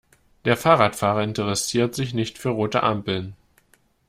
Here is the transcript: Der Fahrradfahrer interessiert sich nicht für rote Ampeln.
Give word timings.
Der 0.45 0.57
Fahrradfahrer 0.57 1.21
interessiert 1.21 1.93
sich 1.93 2.15
nicht 2.15 2.39
für 2.39 2.49
rote 2.49 2.81
Ampeln. 2.81 3.35